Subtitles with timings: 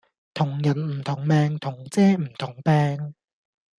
[0.33, 3.13] 同人唔同命同遮唔同柄